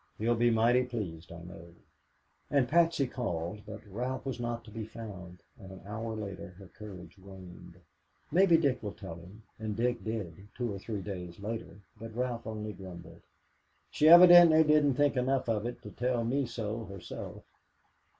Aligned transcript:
"He'll 0.17 0.33
be 0.33 0.49
mighty 0.49 0.81
pleased, 0.81 1.31
I 1.31 1.43
know." 1.43 1.75
And 2.49 2.67
Patsy 2.67 3.05
called, 3.05 3.61
but 3.67 3.85
Ralph 3.85 4.25
was 4.25 4.39
not 4.39 4.63
to 4.63 4.71
be 4.71 4.83
found, 4.83 5.43
and 5.59 5.71
an 5.71 5.81
hour 5.85 6.15
later 6.15 6.47
her 6.57 6.69
courage 6.69 7.19
waned. 7.19 7.75
"Maybe 8.31 8.57
Dick 8.57 8.81
will 8.81 8.93
tell 8.93 9.13
him," 9.17 9.43
and 9.59 9.75
Dick 9.75 10.03
did 10.03 10.47
two 10.57 10.73
or 10.73 10.79
three 10.79 11.03
days 11.03 11.39
later, 11.39 11.81
but 11.99 12.15
Ralph 12.15 12.47
only 12.47 12.73
grumbled, 12.73 13.21
"She 13.91 14.09
evidently 14.09 14.63
didn't 14.63 14.95
think 14.95 15.15
enough 15.15 15.47
of 15.47 15.67
it 15.67 15.83
to 15.83 15.91
tell 15.91 16.23
me 16.23 16.47
so 16.47 16.85
herself." 16.85 17.43